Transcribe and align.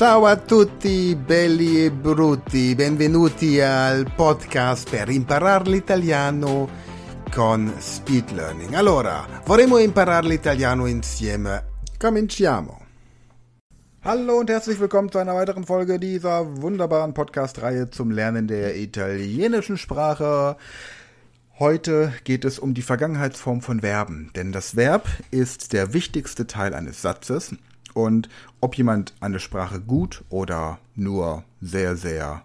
Ciao 0.00 0.24
a 0.24 0.34
tutti 0.34 1.14
belli 1.14 1.84
e 1.84 1.90
brutti, 1.90 2.74
benvenuti 2.74 3.60
al 3.60 4.10
podcast 4.16 4.88
per 4.88 5.10
imparare 5.10 5.68
l'italiano 5.68 6.66
con 7.30 7.70
Speed 7.78 8.30
Learning. 8.30 8.72
Allora, 8.72 9.26
vorremmo 9.44 9.76
imparare 9.76 10.26
l'italiano 10.26 10.86
insieme. 10.86 11.64
Cominciamo. 11.98 12.80
Hallo 14.00 14.38
und 14.38 14.48
herzlich 14.48 14.80
willkommen 14.80 15.12
zu 15.12 15.18
einer 15.18 15.34
weiteren 15.34 15.66
Folge 15.66 15.98
dieser 15.98 16.62
wunderbaren 16.62 17.12
Podcast-Reihe 17.12 17.90
zum 17.90 18.10
Lernen 18.10 18.48
der 18.48 18.76
italienischen 18.78 19.76
Sprache. 19.76 20.56
Heute 21.58 22.14
geht 22.24 22.46
es 22.46 22.58
um 22.58 22.72
die 22.72 22.80
Vergangenheitsform 22.80 23.60
von 23.60 23.80
Verben, 23.80 24.30
denn 24.34 24.50
das 24.50 24.76
Verb 24.76 25.06
ist 25.30 25.74
der 25.74 25.92
wichtigste 25.92 26.46
Teil 26.46 26.72
eines 26.72 27.02
Satzes 27.02 27.54
und 27.94 28.28
ob 28.60 28.76
jemand 28.76 29.14
eine 29.20 29.40
Sprache 29.40 29.80
gut 29.80 30.22
oder 30.30 30.78
nur 30.96 31.44
sehr, 31.60 31.96
sehr, 31.96 32.42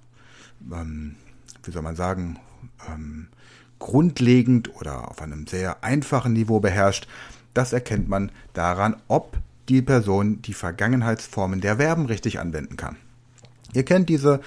ähm, 0.72 1.16
wie 1.64 1.72
soll 1.72 1.82
man 1.82 1.96
sagen, 1.96 2.40
ähm, 2.90 3.28
grundlegend 3.80 4.76
oder 4.80 5.10
auf 5.10 5.22
einem 5.22 5.48
sehr 5.48 5.84
einfachen 5.84 6.34
Niveau 6.34 6.60
beherrscht, 6.60 7.08
das 7.54 7.74
erkennt 7.74 8.10
man 8.10 8.32
daran, 8.54 8.96
ob 9.08 9.38
die 9.70 9.82
Person 9.82 10.42
die 10.42 10.54
Vergangenheitsformen 10.54 11.62
der 11.62 11.78
Verben 11.78 12.06
richtig 12.06 12.40
anwenden 12.40 12.78
kann. 12.78 12.98
Ihr 13.74 13.84
kennt 13.84 14.10
diese 14.10 14.42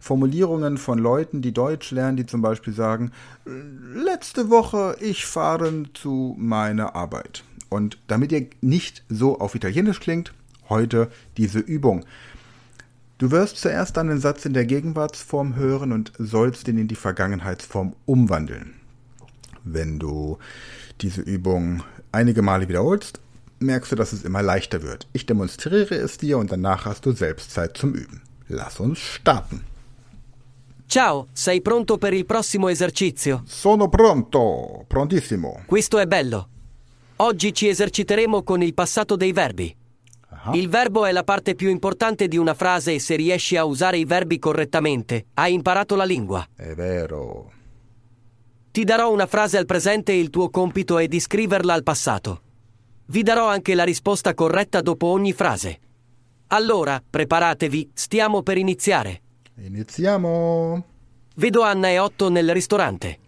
Formulierungen 0.00 0.76
von 0.76 0.98
Leuten, 0.98 1.40
die 1.40 1.52
Deutsch 1.52 1.90
lernen, 1.90 2.18
die 2.18 2.26
zum 2.26 2.42
Beispiel 2.42 2.74
sagen, 2.74 3.12
letzte 3.46 4.50
Woche 4.50 4.96
ich 5.00 5.24
fahren 5.24 5.88
zu 5.94 6.34
meiner 6.38 6.94
Arbeit. 6.94 7.44
Und 7.70 7.98
damit 8.06 8.30
ihr 8.30 8.46
nicht 8.60 9.02
so 9.08 9.40
auf 9.40 9.54
Italienisch 9.54 10.00
klingt, 10.00 10.34
heute 10.68 11.10
diese 11.36 11.58
Übung. 11.58 12.04
Du 13.18 13.30
wirst 13.30 13.58
zuerst 13.58 13.96
einen 13.96 14.18
Satz 14.20 14.44
in 14.44 14.54
der 14.54 14.66
Gegenwartsform 14.66 15.56
hören 15.56 15.92
und 15.92 16.12
sollst 16.18 16.66
ihn 16.68 16.78
in 16.78 16.88
die 16.88 16.96
Vergangenheitsform 16.96 17.94
umwandeln. 18.06 18.74
Wenn 19.62 19.98
du 19.98 20.38
diese 21.00 21.22
Übung 21.22 21.82
einige 22.12 22.42
Male 22.42 22.68
wiederholst, 22.68 23.20
merkst 23.60 23.92
du, 23.92 23.96
dass 23.96 24.12
es 24.12 24.24
immer 24.24 24.42
leichter 24.42 24.82
wird. 24.82 25.06
Ich 25.12 25.26
demonstriere 25.26 25.94
es 25.94 26.18
dir 26.18 26.38
und 26.38 26.52
danach 26.52 26.84
hast 26.84 27.06
du 27.06 27.12
selbst 27.12 27.50
Zeit 27.50 27.76
zum 27.76 27.94
Üben. 27.94 28.22
Lass 28.48 28.80
uns 28.80 28.98
starten. 28.98 29.64
Ciao, 30.86 31.28
sei 31.32 31.60
pronto 31.60 31.96
per 31.96 32.12
il 32.12 32.26
prossimo 32.26 32.68
esercizio? 32.68 33.42
Sono 33.46 33.88
pronto, 33.88 34.84
prontissimo. 34.86 35.62
Questo 35.66 35.98
è 35.98 36.06
bello. 36.06 36.48
Oggi 37.16 37.54
ci 37.54 37.68
eserciteremo 37.68 38.42
con 38.42 38.62
il 38.62 38.74
passato 38.74 39.16
dei 39.16 39.32
verbi. 39.32 39.74
Aha. 40.44 40.54
Il 40.54 40.68
verbo 40.68 41.06
è 41.06 41.12
la 41.12 41.24
parte 41.24 41.54
più 41.54 41.70
importante 41.70 42.28
di 42.28 42.36
una 42.36 42.52
frase 42.52 42.92
e 42.92 42.98
se 42.98 43.16
riesci 43.16 43.56
a 43.56 43.64
usare 43.64 43.96
i 43.96 44.04
verbi 44.04 44.38
correttamente, 44.38 45.28
hai 45.34 45.54
imparato 45.54 45.96
la 45.96 46.04
lingua. 46.04 46.46
È 46.54 46.74
vero. 46.74 47.50
Ti 48.70 48.84
darò 48.84 49.10
una 49.10 49.26
frase 49.26 49.56
al 49.56 49.64
presente 49.64 50.12
e 50.12 50.18
il 50.18 50.28
tuo 50.28 50.50
compito 50.50 50.98
è 50.98 51.08
di 51.08 51.18
scriverla 51.18 51.72
al 51.72 51.82
passato. 51.82 52.42
Vi 53.06 53.22
darò 53.22 53.48
anche 53.48 53.74
la 53.74 53.84
risposta 53.84 54.34
corretta 54.34 54.82
dopo 54.82 55.06
ogni 55.06 55.32
frase. 55.32 55.78
Allora, 56.48 57.02
preparatevi, 57.08 57.92
stiamo 57.94 58.42
per 58.42 58.58
iniziare. 58.58 59.22
Iniziamo. 59.56 60.84
Vedo 61.36 61.62
Anna 61.62 61.88
e 61.88 61.98
Otto 61.98 62.28
nel 62.28 62.52
ristorante. 62.52 63.18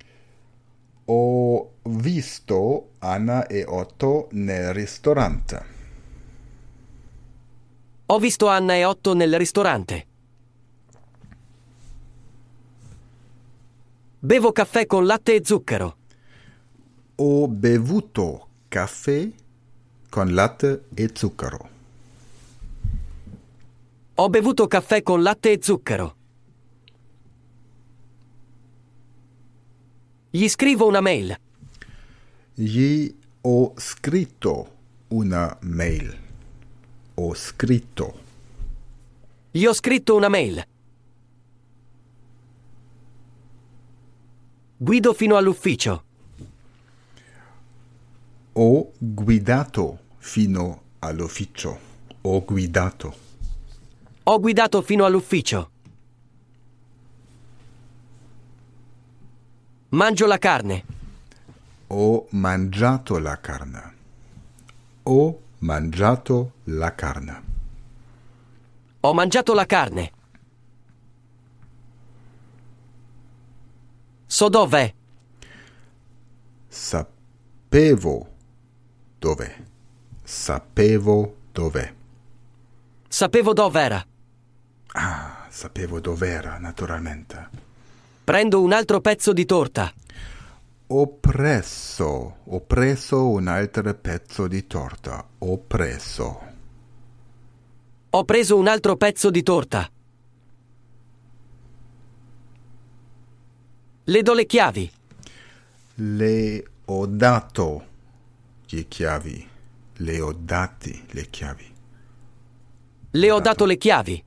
Ho 1.07 1.77
visto 1.85 2.91
Anna 2.99 3.47
e 3.47 3.65
Otto 3.67 4.29
nel 4.33 4.75
ristorante. 4.75 5.76
Ho 8.09 8.19
visto 8.21 8.47
Anna 8.47 8.77
e 8.77 8.85
Otto 8.85 9.15
nel 9.15 9.37
ristorante. 9.37 10.07
Bevo 14.21 14.53
caffè 14.53 14.87
con 14.87 15.05
latte 15.07 15.35
e 15.35 15.41
zucchero. 15.45 15.97
Ho 17.17 17.49
bevuto 17.49 18.49
caffè 18.69 19.29
con 20.09 20.35
latte 20.35 20.85
e 20.95 21.11
zucchero. 21.13 21.69
Ho 24.15 24.29
bevuto 24.29 24.69
caffè 24.69 25.03
con 25.03 25.23
latte 25.23 25.51
e 25.51 25.59
zucchero. 25.61 26.17
Gli 30.31 30.49
scrivo 30.49 30.87
una 30.87 31.01
mail. 31.01 31.37
Gli 32.55 33.13
ho 33.41 33.73
scritto 33.77 34.75
una 35.09 35.57
mail. 35.63 36.26
Ho 37.19 37.33
scritto. 37.33 38.21
Gli 39.51 39.65
ho 39.65 39.73
scritto 39.73 40.15
una 40.15 40.29
mail. 40.29 40.63
Guido 44.77 45.15
fino 45.15 45.37
all'ufficio. 45.37 46.05
Ho 48.53 48.93
guidato 48.99 49.99
fino 50.19 50.83
all'ufficio. 50.99 51.79
Ho 52.21 52.45
guidato. 52.45 53.17
Ho 54.25 54.39
guidato 54.39 54.83
fino 54.83 55.07
all'ufficio. 55.07 55.71
Mangio 59.89 60.27
la 60.27 60.39
carne. 60.39 60.85
Ho 61.87 62.27
mangiato 62.31 63.19
la 63.19 63.41
carne. 63.41 63.95
Ho 65.05 65.41
mangiato 65.59 66.53
la 66.65 66.95
carne. 66.95 67.43
Ho 69.01 69.15
mangiato 69.15 69.55
la 69.55 69.67
carne. 69.67 70.13
So 74.27 74.49
dov'è. 74.49 74.93
Sapevo 76.69 78.29
dov'è. 79.19 79.57
Sapevo 80.23 81.37
dov'è. 81.53 81.95
Sapevo 83.09 83.53
dov'era. 83.53 84.05
Ah, 84.93 85.47
sapevo 85.49 86.01
dov'era, 86.01 86.59
naturalmente. 86.59 87.49
Prendo 88.25 88.61
un 88.61 88.73
altro 88.73 89.01
pezzo 89.01 89.33
di 89.33 89.45
torta. 89.45 89.93
Ho 90.89 91.19
preso 91.19 92.37
un 93.29 93.49
altro 93.49 93.95
pezzo 93.95 94.47
di 94.47 94.69
torta. 94.69 95.27
Ho 95.39 95.59
preso. 95.59 96.41
Ho 98.11 98.25
preso 98.25 98.57
un 98.57 98.69
altro 98.69 98.97
pezzo 98.97 99.31
di 99.31 99.43
torta. 99.43 99.91
Le 104.05 104.23
do 104.23 104.33
le 104.33 104.47
chiavi. 104.47 104.93
Le 105.95 106.65
ho 106.85 107.07
dato 107.07 107.87
le 108.69 108.87
chiavi. 108.87 109.49
Le 109.95 110.21
ho 110.21 110.33
dati 110.33 111.05
le 111.11 111.29
chiavi. 111.29 111.75
Le 113.11 113.31
ho 113.33 113.41
dato 113.41 113.65
le 113.65 113.77
chiavi. 113.77 114.25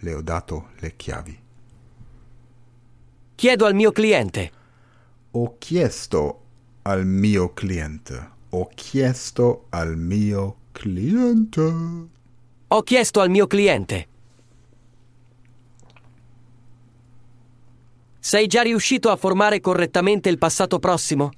Le 0.00 0.14
ho 0.14 0.22
dato 0.22 0.70
le 0.80 0.96
chiavi. 0.96 1.42
Chiedo 3.36 3.64
al 3.64 3.74
mio 3.74 3.92
cliente. 3.92 4.57
Ho 5.40 5.54
chiesto 5.58 6.40
al 6.82 7.06
mio 7.06 7.52
cliente. 7.52 8.30
Ho 8.50 8.68
chiesto 8.74 9.66
al 9.68 9.96
mio 9.96 10.56
cliente. 10.72 11.72
Ho 12.66 12.82
chiesto 12.82 13.20
al 13.20 13.30
mio 13.30 13.46
cliente. 13.46 14.08
Sei 18.18 18.48
già 18.48 18.62
riuscito 18.62 19.10
a 19.10 19.16
formare 19.16 19.60
correttamente 19.60 20.28
il 20.28 20.38
passato 20.38 20.80
prossimo? 20.80 21.30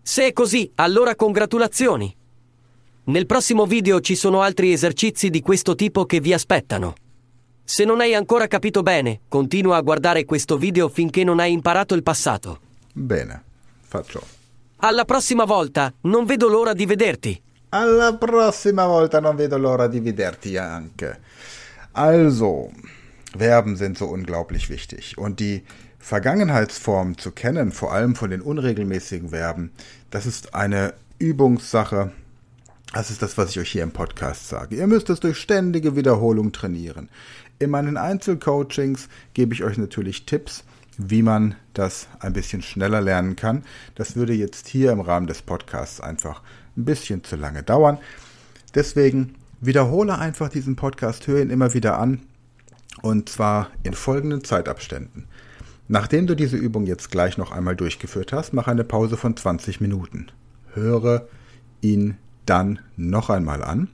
Se 0.00 0.28
è 0.28 0.32
così, 0.32 0.72
allora 0.76 1.14
congratulazioni. 1.14 2.16
Nel 3.04 3.26
prossimo 3.26 3.66
video 3.66 4.00
ci 4.00 4.14
sono 4.14 4.40
altri 4.40 4.72
esercizi 4.72 5.28
di 5.28 5.42
questo 5.42 5.74
tipo 5.74 6.06
che 6.06 6.20
vi 6.20 6.32
aspettano. 6.32 6.94
Se 7.64 7.84
non 7.84 8.00
hai 8.00 8.14
ancora 8.14 8.46
capito 8.46 8.82
bene, 8.82 9.20
continua 9.28 9.76
a 9.76 9.82
guardare 9.82 10.24
questo 10.24 10.56
video 10.56 10.88
finché 10.88 11.22
non 11.22 11.38
hai 11.38 11.52
imparato 11.52 11.94
il 11.94 12.02
passato. 12.02 12.68
Bene, 13.00 13.42
faccio. 13.80 14.20
Alla 14.76 15.06
prossima 15.06 15.44
volta, 15.44 15.92
non 16.02 16.26
vedo 16.26 16.48
l'ora 16.48 16.74
di 16.74 16.84
vederti. 16.84 17.42
Alla 17.70 18.14
prossima 18.14 18.86
volta 18.86 19.20
non 19.20 19.36
vedo 19.36 19.56
l'ora 19.56 19.86
di 19.86 20.00
vederti 20.00 20.58
anche. 20.58 21.18
Also, 21.92 22.70
Verben 23.34 23.76
sind 23.76 23.96
so 23.96 24.06
unglaublich 24.06 24.68
wichtig. 24.68 25.16
Und 25.16 25.40
die 25.40 25.62
Vergangenheitsform 25.98 27.16
zu 27.16 27.30
kennen, 27.30 27.72
vor 27.72 27.92
allem 27.92 28.14
von 28.14 28.30
den 28.30 28.42
unregelmäßigen 28.42 29.30
Verben, 29.30 29.70
das 30.10 30.26
ist 30.26 30.54
eine 30.54 30.92
Übungssache. 31.18 32.12
Das 32.92 33.10
ist 33.10 33.22
das, 33.22 33.38
was 33.38 33.50
ich 33.50 33.60
euch 33.60 33.70
hier 33.70 33.82
im 33.82 33.92
Podcast 33.92 34.48
sage. 34.48 34.76
Ihr 34.76 34.86
müsst 34.86 35.08
es 35.08 35.20
durch 35.20 35.38
ständige 35.38 35.96
Wiederholung 35.96 36.52
trainieren. 36.52 37.08
In 37.58 37.70
meinen 37.70 37.96
Einzelcoachings 37.96 39.08
gebe 39.32 39.54
ich 39.54 39.64
euch 39.64 39.78
natürlich 39.78 40.26
Tipps, 40.26 40.64
wie 41.08 41.22
man 41.22 41.54
das 41.74 42.08
ein 42.20 42.32
bisschen 42.32 42.62
schneller 42.62 43.00
lernen 43.00 43.36
kann. 43.36 43.64
Das 43.94 44.16
würde 44.16 44.34
jetzt 44.34 44.68
hier 44.68 44.92
im 44.92 45.00
Rahmen 45.00 45.26
des 45.26 45.42
Podcasts 45.42 46.00
einfach 46.00 46.42
ein 46.76 46.84
bisschen 46.84 47.24
zu 47.24 47.36
lange 47.36 47.62
dauern. 47.62 47.98
Deswegen 48.74 49.34
Wiederhole 49.62 50.18
einfach 50.18 50.48
diesen 50.48 50.74
Podcast, 50.74 51.26
höre 51.26 51.42
ihn 51.42 51.50
immer 51.50 51.74
wieder 51.74 51.98
an 51.98 52.22
und 53.02 53.28
zwar 53.28 53.70
in 53.82 53.92
folgenden 53.92 54.42
Zeitabständen. 54.42 55.26
Nachdem 55.86 56.26
du 56.26 56.34
diese 56.34 56.56
Übung 56.56 56.86
jetzt 56.86 57.10
gleich 57.10 57.36
noch 57.36 57.52
einmal 57.52 57.76
durchgeführt 57.76 58.32
hast, 58.32 58.54
mach 58.54 58.68
eine 58.68 58.84
Pause 58.84 59.18
von 59.18 59.36
20 59.36 59.82
Minuten. 59.82 60.28
Höre 60.72 61.26
ihn 61.82 62.16
dann 62.50 62.80
noch 62.96 63.30
einmal 63.30 63.62
an. 63.62 63.88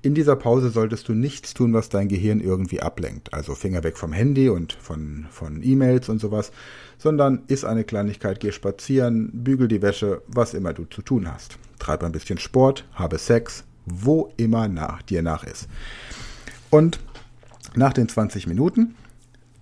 In 0.00 0.14
dieser 0.14 0.34
Pause 0.34 0.70
solltest 0.70 1.06
du 1.08 1.12
nichts 1.12 1.52
tun, 1.52 1.74
was 1.74 1.90
dein 1.90 2.08
Gehirn 2.08 2.40
irgendwie 2.40 2.80
ablenkt. 2.80 3.34
Also 3.34 3.54
Finger 3.54 3.84
weg 3.84 3.98
vom 3.98 4.14
Handy 4.14 4.48
und 4.48 4.72
von, 4.72 5.26
von 5.30 5.62
E-Mails 5.62 6.08
und 6.08 6.18
sowas, 6.18 6.50
sondern 6.96 7.42
iss 7.48 7.64
eine 7.64 7.84
Kleinigkeit, 7.84 8.40
geh 8.40 8.52
spazieren, 8.52 9.30
bügel 9.34 9.68
die 9.68 9.82
Wäsche, 9.82 10.22
was 10.26 10.54
immer 10.54 10.72
du 10.72 10.86
zu 10.86 11.02
tun 11.02 11.30
hast. 11.30 11.58
Treib 11.78 12.02
ein 12.02 12.12
bisschen 12.12 12.38
Sport, 12.38 12.86
habe 12.94 13.18
Sex, 13.18 13.64
wo 13.84 14.32
immer 14.38 14.68
nach 14.68 15.02
dir 15.02 15.22
nach 15.22 15.44
ist. 15.44 15.68
Und 16.70 17.00
nach 17.74 17.92
den 17.92 18.08
20 18.08 18.46
Minuten, 18.46 18.94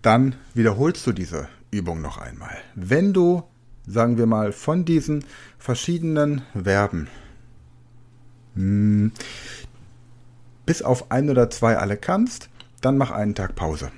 dann 0.02 0.36
wiederholst 0.54 1.04
du 1.08 1.12
diese 1.12 1.48
Übung 1.72 2.00
noch 2.00 2.18
einmal. 2.18 2.56
Wenn 2.76 3.12
du, 3.12 3.42
sagen 3.88 4.16
wir 4.16 4.26
mal, 4.26 4.52
von 4.52 4.84
diesen 4.84 5.24
verschiedenen 5.58 6.42
Verben 6.52 7.08
mh, 8.58 9.10
hm, 9.10 9.12
bis 10.66 10.82
auf 10.82 11.10
ein 11.10 11.30
oder 11.30 11.48
zwei 11.48 11.78
alle 11.78 11.96
kannst, 11.96 12.50
dann 12.80 12.98
mach 12.98 13.10
einen 13.10 13.34
Tag 13.34 13.54
Pause. 13.54 13.90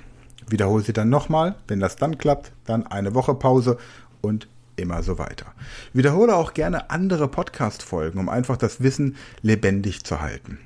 Wiederhole 0.49 0.85
sie 0.85 0.93
dann 0.93 1.09
nochmal. 1.09 1.57
Wenn 1.67 1.81
das 1.81 1.97
dann 1.97 2.19
klappt, 2.19 2.53
dann 2.65 2.87
eine 2.87 3.15
Woche 3.15 3.35
Pause 3.35 3.79
und 4.21 4.49
immer 4.77 5.03
so 5.03 5.19
weiter. 5.19 5.47
Wiederhole 5.93 6.35
auch 6.35 6.55
gerne 6.55 6.91
andere 6.91 7.29
Podcast-Folgen, 7.29 8.19
um 8.19 8.29
einfach 8.29 8.57
das 8.57 8.81
Wissen 8.83 9.17
lebendig 9.43 10.05
zu 10.05 10.21
halten. 10.21 10.59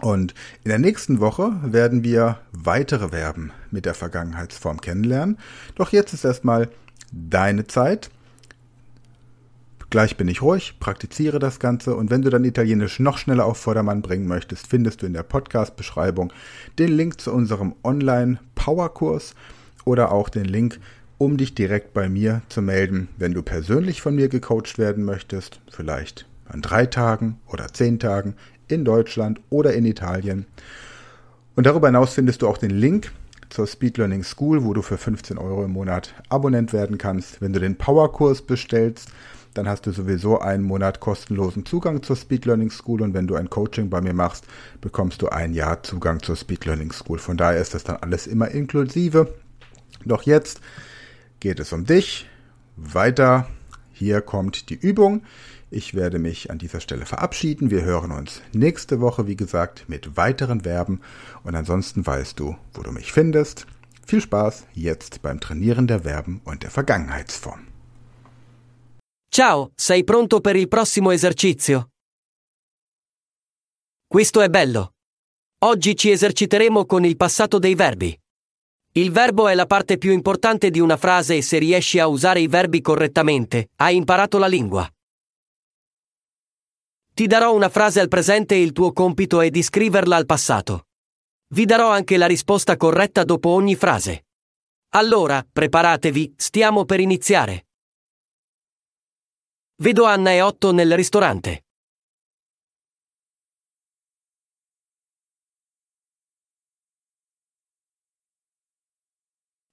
Und 0.00 0.34
in 0.64 0.68
der 0.68 0.78
nächsten 0.78 1.20
Woche 1.20 1.52
werden 1.62 2.04
wir 2.04 2.38
weitere 2.52 3.08
Verben 3.08 3.52
mit 3.70 3.86
der 3.86 3.94
Vergangenheitsform 3.94 4.80
kennenlernen. 4.80 5.38
Doch 5.76 5.92
jetzt 5.92 6.12
ist 6.12 6.24
erstmal 6.24 6.68
deine 7.12 7.66
Zeit. 7.66 8.10
Gleich 9.88 10.16
bin 10.16 10.26
ich 10.26 10.42
ruhig, 10.42 10.80
praktiziere 10.80 11.38
das 11.38 11.60
Ganze 11.60 11.94
und 11.94 12.10
wenn 12.10 12.22
du 12.22 12.30
dann 12.30 12.44
Italienisch 12.44 12.98
noch 12.98 13.18
schneller 13.18 13.44
auf 13.44 13.58
Vordermann 13.58 14.02
bringen 14.02 14.26
möchtest, 14.26 14.66
findest 14.66 15.02
du 15.02 15.06
in 15.06 15.12
der 15.12 15.22
Podcast-Beschreibung 15.22 16.32
den 16.78 16.88
Link 16.88 17.20
zu 17.20 17.32
unserem 17.32 17.74
Online-Power-Kurs 17.84 19.34
oder 19.84 20.10
auch 20.10 20.28
den 20.28 20.44
Link 20.44 20.80
um 21.18 21.36
dich 21.36 21.54
direkt 21.54 21.94
bei 21.94 22.08
mir 22.08 22.42
zu 22.48 22.60
melden, 22.60 23.08
wenn 23.16 23.32
du 23.32 23.42
persönlich 23.42 24.02
von 24.02 24.14
mir 24.14 24.28
gecoacht 24.28 24.78
werden 24.78 25.04
möchtest, 25.04 25.60
vielleicht 25.70 26.26
an 26.46 26.62
drei 26.62 26.86
Tagen 26.86 27.38
oder 27.46 27.68
zehn 27.68 27.98
Tagen 27.98 28.34
in 28.68 28.84
Deutschland 28.84 29.40
oder 29.50 29.72
in 29.72 29.86
Italien. 29.86 30.46
Und 31.54 31.66
darüber 31.66 31.88
hinaus 31.88 32.12
findest 32.12 32.42
du 32.42 32.48
auch 32.48 32.58
den 32.58 32.70
Link 32.70 33.12
zur 33.48 33.66
Speed 33.66 33.96
Learning 33.96 34.24
School, 34.24 34.64
wo 34.64 34.74
du 34.74 34.82
für 34.82 34.98
15 34.98 35.38
Euro 35.38 35.64
im 35.64 35.72
Monat 35.72 36.14
Abonnent 36.28 36.72
werden 36.72 36.98
kannst. 36.98 37.40
Wenn 37.40 37.52
du 37.52 37.60
den 37.60 37.76
Powerkurs 37.76 38.42
bestellst, 38.42 39.10
dann 39.56 39.68
hast 39.68 39.86
du 39.86 39.92
sowieso 39.92 40.40
einen 40.40 40.62
Monat 40.62 41.00
kostenlosen 41.00 41.64
Zugang 41.64 42.02
zur 42.02 42.16
Speed 42.16 42.44
Learning 42.44 42.70
School 42.70 43.02
und 43.02 43.14
wenn 43.14 43.26
du 43.26 43.36
ein 43.36 43.48
Coaching 43.48 43.88
bei 43.88 44.00
mir 44.00 44.12
machst, 44.12 44.44
bekommst 44.80 45.22
du 45.22 45.28
ein 45.28 45.54
Jahr 45.54 45.82
Zugang 45.82 46.22
zur 46.22 46.36
Speed 46.36 46.64
Learning 46.64 46.92
School. 46.92 47.18
Von 47.18 47.36
daher 47.36 47.60
ist 47.60 47.74
das 47.74 47.84
dann 47.84 47.96
alles 47.96 48.26
immer 48.26 48.48
inklusive. 48.48 49.34
Doch 50.04 50.22
jetzt 50.22 50.60
geht 51.40 51.60
es 51.60 51.72
um 51.72 51.84
dich. 51.84 52.28
Weiter, 52.76 53.48
hier 53.92 54.20
kommt 54.20 54.68
die 54.68 54.74
Übung. 54.74 55.22
Ich 55.70 55.94
werde 55.94 56.18
mich 56.18 56.50
an 56.50 56.58
dieser 56.58 56.80
Stelle 56.80 57.06
verabschieden. 57.06 57.70
Wir 57.70 57.82
hören 57.82 58.12
uns 58.12 58.42
nächste 58.52 59.00
Woche, 59.00 59.26
wie 59.26 59.36
gesagt, 59.36 59.86
mit 59.88 60.16
weiteren 60.16 60.60
Verben. 60.60 61.00
Und 61.42 61.56
ansonsten 61.56 62.06
weißt 62.06 62.38
du, 62.38 62.56
wo 62.74 62.82
du 62.82 62.92
mich 62.92 63.12
findest. 63.12 63.66
Viel 64.06 64.20
Spaß 64.20 64.66
jetzt 64.74 65.22
beim 65.22 65.40
Trainieren 65.40 65.86
der 65.86 66.02
Verben 66.02 66.40
und 66.44 66.62
der 66.62 66.70
Vergangenheitsform. 66.70 67.75
Ciao, 69.28 69.72
sei 69.74 70.02
pronto 70.02 70.40
per 70.40 70.56
il 70.56 70.66
prossimo 70.66 71.10
esercizio? 71.10 71.90
Questo 74.06 74.40
è 74.40 74.48
bello. 74.48 74.94
Oggi 75.64 75.94
ci 75.94 76.10
eserciteremo 76.10 76.86
con 76.86 77.04
il 77.04 77.16
passato 77.16 77.58
dei 77.58 77.74
verbi. 77.74 78.18
Il 78.92 79.10
verbo 79.10 79.48
è 79.48 79.54
la 79.54 79.66
parte 79.66 79.98
più 79.98 80.12
importante 80.12 80.70
di 80.70 80.80
una 80.80 80.96
frase 80.96 81.36
e 81.36 81.42
se 81.42 81.58
riesci 81.58 81.98
a 81.98 82.06
usare 82.06 82.40
i 82.40 82.46
verbi 82.46 82.80
correttamente, 82.80 83.70
hai 83.76 83.96
imparato 83.96 84.38
la 84.38 84.46
lingua. 84.46 84.90
Ti 87.12 87.26
darò 87.26 87.54
una 87.54 87.68
frase 87.68 88.00
al 88.00 88.08
presente 88.08 88.54
e 88.54 88.62
il 88.62 88.72
tuo 88.72 88.92
compito 88.92 89.42
è 89.42 89.50
di 89.50 89.62
scriverla 89.62 90.16
al 90.16 90.24
passato. 90.24 90.86
Vi 91.48 91.64
darò 91.66 91.90
anche 91.90 92.16
la 92.16 92.26
risposta 92.26 92.76
corretta 92.76 93.22
dopo 93.24 93.50
ogni 93.50 93.74
frase. 93.74 94.26
Allora, 94.94 95.46
preparatevi, 95.50 96.34
stiamo 96.36 96.86
per 96.86 97.00
iniziare. 97.00 97.66
Vedo 99.78 100.04
Anna 100.06 100.32
e 100.32 100.40
Otto 100.40 100.72
nel 100.72 100.96
ristorante. 100.96 101.66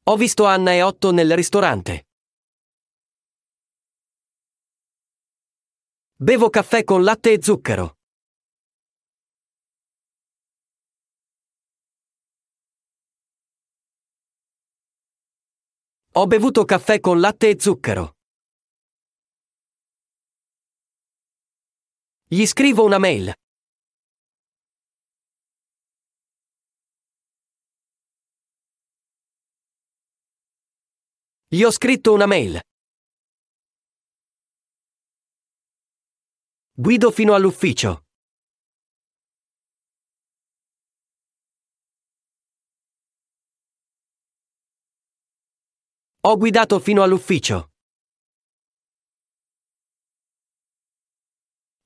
Ho 0.03 0.17
visto 0.17 0.43
Anna 0.45 0.73
e 0.73 0.81
Otto 0.81 1.13
nel 1.13 1.33
ristorante. 1.33 2.05
Bevo 6.15 6.49
caffè 6.49 6.83
con 6.83 7.01
latte 7.03 7.31
e 7.31 7.41
zucchero. 7.41 7.97
Ho 16.15 16.27
bevuto 16.27 16.65
caffè 16.65 16.99
con 16.99 17.21
latte 17.21 17.51
e 17.51 17.55
zucchero. 17.57 18.17
Gli 22.33 22.47
scrivo 22.47 22.83
una 22.83 22.97
mail. 22.97 23.31
Gli 31.47 31.61
ho 31.61 31.69
scritto 31.69 32.11
una 32.11 32.25
mail. 32.25 32.59
Guido 36.75 37.11
fino 37.11 37.35
all'ufficio. 37.35 38.03
Ho 46.21 46.37
guidato 46.37 46.79
fino 46.79 47.03
all'ufficio. 47.03 47.72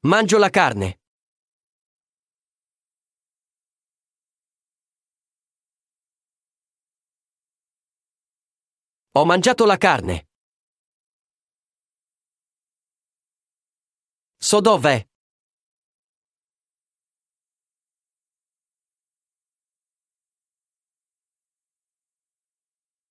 Mangio 0.08 0.38
la 0.38 0.50
carne. 0.50 1.02
Ho 9.12 9.26
mangiato 9.26 9.66
la 9.66 9.76
carne. 9.76 10.30
So 14.38 14.62
dov'è. 14.62 15.06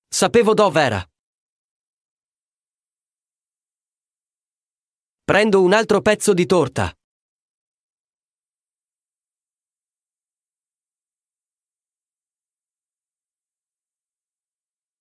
Sapevo 0.09 0.55
dov'era. 0.55 1.15
Prendo 5.28 5.61
un 5.61 5.73
altro 5.73 6.02
pezzo 6.02 6.33
di 6.33 6.47
torta. 6.47 6.95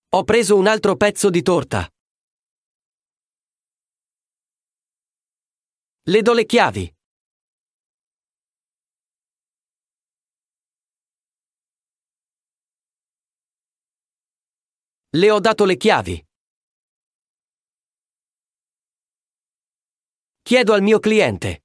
Ho 0.10 0.24
preso 0.24 0.58
un 0.58 0.66
altro 0.66 0.96
pezzo 0.96 1.30
di 1.30 1.44
torta. 1.44 1.88
Le 6.08 6.22
do 6.24 6.34
le 6.34 6.46
chiavi. 6.48 6.92
Le 15.10 15.30
ho 15.30 15.40
dato 15.40 15.66
le 15.66 15.78
chiavi. 15.78 16.26
Chiedo 20.48 20.74
al 20.74 20.84
mio 20.84 21.00
cliente. 21.00 21.64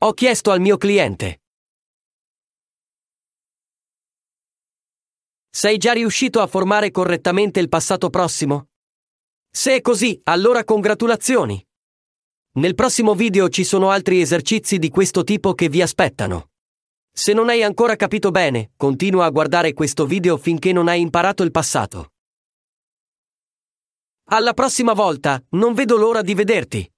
Ho 0.00 0.12
chiesto 0.12 0.50
al 0.50 0.60
mio 0.60 0.76
cliente. 0.76 1.40
Sei 5.48 5.78
già 5.78 5.92
riuscito 5.94 6.42
a 6.42 6.46
formare 6.46 6.90
correttamente 6.90 7.60
il 7.60 7.70
passato 7.70 8.10
prossimo? 8.10 8.68
Se 9.50 9.76
è 9.76 9.80
così, 9.80 10.20
allora 10.24 10.64
congratulazioni! 10.64 11.66
Nel 12.56 12.74
prossimo 12.74 13.14
video 13.14 13.48
ci 13.48 13.64
sono 13.64 13.88
altri 13.88 14.20
esercizi 14.20 14.78
di 14.78 14.90
questo 14.90 15.24
tipo 15.24 15.54
che 15.54 15.70
vi 15.70 15.80
aspettano. 15.80 16.47
Se 17.20 17.32
non 17.32 17.48
hai 17.48 17.64
ancora 17.64 17.96
capito 17.96 18.30
bene, 18.30 18.70
continua 18.76 19.24
a 19.24 19.30
guardare 19.30 19.72
questo 19.72 20.06
video 20.06 20.36
finché 20.36 20.72
non 20.72 20.86
hai 20.86 21.00
imparato 21.00 21.42
il 21.42 21.50
passato. 21.50 22.12
Alla 24.30 24.52
prossima 24.52 24.92
volta, 24.92 25.42
non 25.56 25.74
vedo 25.74 25.96
l'ora 25.96 26.22
di 26.22 26.34
vederti. 26.34 26.88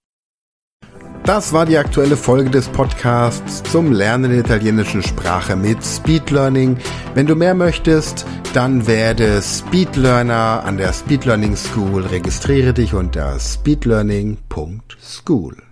Das 1.23 1.50
war 1.53 1.65
die 1.65 1.79
aktuelle 1.79 2.17
Folge 2.17 2.50
des 2.50 2.69
Podcasts 2.69 3.62
zum 3.71 3.93
Lernen 3.93 4.33
der 4.33 4.41
italienischen 4.41 5.03
Sprache 5.03 5.57
mit 5.57 5.83
Speed 5.83 6.31
Learning. 6.31 6.77
Wenn 7.15 7.25
du 7.25 7.35
mehr 7.35 7.55
möchtest, 7.55 8.27
dann 8.53 8.87
werde 8.87 9.41
Speedlearner 9.41 10.62
an 10.65 10.77
der 10.77 10.93
Speed 10.93 11.25
Learning 11.25 11.57
School. 11.57 12.05
Registriere 12.05 12.75
dich 12.75 12.93
unter 12.93 13.39
speedlearning.school. 13.39 15.70